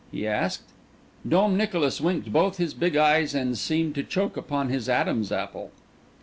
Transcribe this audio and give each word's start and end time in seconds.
he 0.11 0.25
asked. 0.25 0.63
Dom 1.29 1.55
Nicolas 1.55 2.01
winked 2.01 2.33
both 2.33 2.57
his 2.57 2.73
big 2.73 2.97
eyes, 2.97 3.35
and 3.35 3.55
seemed 3.55 3.93
to 3.93 4.01
choke 4.01 4.35
upon 4.35 4.69
his 4.69 4.89
Adam's 4.89 5.31
apple. 5.31 5.71